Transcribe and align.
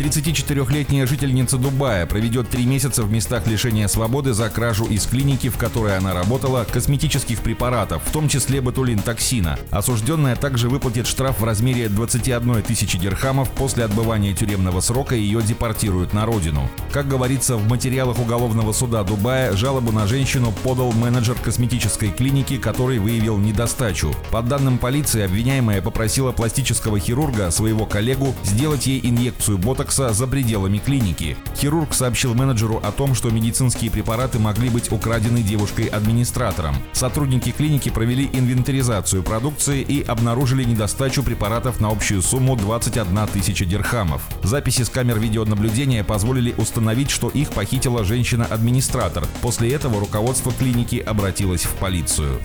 34-летняя 0.00 1.04
жительница 1.04 1.58
Дубая 1.58 2.06
проведет 2.06 2.48
три 2.48 2.64
месяца 2.64 3.02
в 3.02 3.12
местах 3.12 3.46
лишения 3.46 3.86
свободы 3.86 4.32
за 4.32 4.48
кражу 4.48 4.86
из 4.86 5.04
клиники, 5.04 5.50
в 5.50 5.58
которой 5.58 5.98
она 5.98 6.14
работала, 6.14 6.64
косметических 6.64 7.40
препаратов, 7.40 8.02
в 8.06 8.10
том 8.10 8.26
числе 8.26 8.62
ботулин-токсина. 8.62 9.58
Осужденная 9.70 10.36
также 10.36 10.70
выплатит 10.70 11.06
штраф 11.06 11.40
в 11.40 11.44
размере 11.44 11.90
21 11.90 12.62
тысячи 12.62 12.96
дирхамов. 12.96 13.50
После 13.50 13.84
отбывания 13.84 14.34
тюремного 14.34 14.80
срока 14.80 15.14
ее 15.14 15.42
депортируют 15.42 16.14
на 16.14 16.24
родину. 16.24 16.70
Как 16.92 17.06
говорится 17.06 17.58
в 17.58 17.68
материалах 17.68 18.18
уголовного 18.18 18.72
суда 18.72 19.04
Дубая, 19.04 19.54
жалобу 19.54 19.92
на 19.92 20.06
женщину 20.06 20.54
подал 20.64 20.92
менеджер 20.92 21.36
косметической 21.44 22.10
клиники, 22.10 22.56
который 22.56 22.98
выявил 22.98 23.36
недостачу. 23.36 24.14
По 24.30 24.40
данным 24.40 24.78
полиции, 24.78 25.24
обвиняемая 25.24 25.82
попросила 25.82 26.32
пластического 26.32 26.98
хирурга, 26.98 27.50
своего 27.50 27.84
коллегу, 27.84 28.34
сделать 28.44 28.86
ей 28.86 29.00
инъекцию 29.02 29.58
ботокса 29.58 29.89
ботокса 29.90 30.12
за 30.12 30.26
пределами 30.26 30.78
клиники. 30.78 31.36
Хирург 31.56 31.94
сообщил 31.94 32.34
менеджеру 32.34 32.80
о 32.82 32.92
том, 32.92 33.14
что 33.14 33.30
медицинские 33.30 33.90
препараты 33.90 34.38
могли 34.38 34.70
быть 34.70 34.92
украдены 34.92 35.42
девушкой-администратором. 35.42 36.76
Сотрудники 36.92 37.50
клиники 37.50 37.88
провели 37.88 38.28
инвентаризацию 38.32 39.22
продукции 39.22 39.82
и 39.82 40.02
обнаружили 40.02 40.64
недостачу 40.64 41.22
препаратов 41.22 41.80
на 41.80 41.88
общую 41.88 42.22
сумму 42.22 42.56
21 42.56 43.26
тысяча 43.32 43.64
дирхамов. 43.64 44.22
Записи 44.44 44.82
с 44.82 44.88
камер 44.88 45.18
видеонаблюдения 45.18 46.04
позволили 46.04 46.54
установить, 46.56 47.10
что 47.10 47.28
их 47.28 47.50
похитила 47.50 48.04
женщина-администратор. 48.04 49.24
После 49.42 49.72
этого 49.72 49.98
руководство 50.00 50.52
клиники 50.52 50.96
обратилось 50.96 51.62
в 51.62 51.74
полицию. 51.74 52.38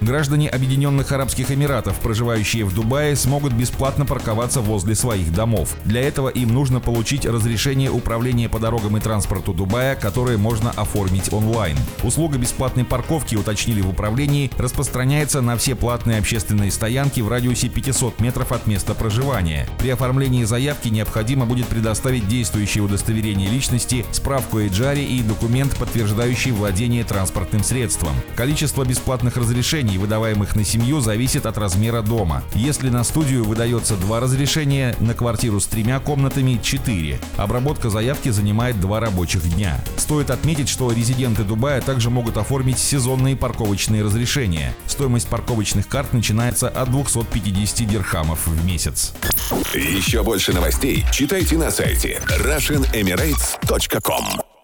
Граждане 0.00 0.48
Объединенных 0.48 1.10
Арабских 1.12 1.50
Эмиратов, 1.50 1.98
проживающие 1.98 2.64
в 2.64 2.72
Дубае, 2.72 3.16
смогут 3.16 3.52
бесплатно 3.52 4.06
парковаться 4.06 4.60
возле 4.60 4.94
своих 4.94 5.32
домов. 5.34 5.74
Для 5.84 6.02
этого 6.02 6.28
им 6.38 6.54
нужно 6.54 6.80
получить 6.80 7.26
разрешение 7.26 7.90
управления 7.90 8.48
по 8.48 8.58
дорогам 8.58 8.96
и 8.96 9.00
транспорту 9.00 9.52
Дубая, 9.52 9.96
которое 9.96 10.38
можно 10.38 10.70
оформить 10.70 11.32
онлайн. 11.32 11.76
Услуга 12.02 12.38
бесплатной 12.38 12.84
парковки, 12.84 13.34
уточнили 13.34 13.80
в 13.80 13.88
управлении, 13.88 14.50
распространяется 14.56 15.40
на 15.40 15.56
все 15.56 15.74
платные 15.74 16.18
общественные 16.18 16.70
стоянки 16.70 17.20
в 17.20 17.28
радиусе 17.28 17.68
500 17.68 18.20
метров 18.20 18.52
от 18.52 18.66
места 18.66 18.94
проживания. 18.94 19.68
При 19.78 19.90
оформлении 19.90 20.44
заявки 20.44 20.88
необходимо 20.88 21.46
будет 21.46 21.66
предоставить 21.66 22.28
действующее 22.28 22.84
удостоверение 22.84 23.48
личности, 23.48 24.04
справку 24.12 24.60
Эджари 24.60 25.04
и 25.04 25.22
документ, 25.22 25.76
подтверждающий 25.76 26.52
владение 26.52 27.04
транспортным 27.04 27.64
средством. 27.64 28.14
Количество 28.36 28.84
бесплатных 28.84 29.36
разрешений, 29.36 29.98
выдаваемых 29.98 30.54
на 30.54 30.64
семью, 30.64 31.00
зависит 31.00 31.46
от 31.46 31.58
размера 31.58 32.02
дома. 32.02 32.42
Если 32.54 32.90
на 32.90 33.02
студию 33.02 33.44
выдается 33.44 33.96
два 33.96 34.20
разрешения, 34.20 34.94
на 35.00 35.14
квартиру 35.14 35.58
с 35.58 35.66
тремя 35.66 35.98
комнатами 36.00 36.17
комнатами 36.18 36.58
4. 36.60 37.20
Обработка 37.36 37.90
заявки 37.90 38.30
занимает 38.30 38.80
2 38.80 38.98
рабочих 38.98 39.48
дня. 39.54 39.78
Стоит 39.96 40.30
отметить, 40.30 40.68
что 40.68 40.90
резиденты 40.90 41.44
Дубая 41.44 41.80
также 41.80 42.10
могут 42.10 42.36
оформить 42.36 42.80
сезонные 42.80 43.36
парковочные 43.36 44.02
разрешения. 44.02 44.74
Стоимость 44.88 45.28
парковочных 45.28 45.86
карт 45.86 46.12
начинается 46.12 46.68
от 46.68 46.90
250 46.90 47.88
дирхамов 47.88 48.48
в 48.48 48.64
месяц. 48.64 49.14
Еще 49.72 50.24
больше 50.24 50.52
новостей 50.52 51.04
читайте 51.12 51.56
на 51.56 51.70
сайте 51.70 52.20
RussianEmirates.com 52.26 54.57